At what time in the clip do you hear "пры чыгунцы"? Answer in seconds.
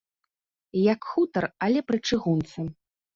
1.91-2.65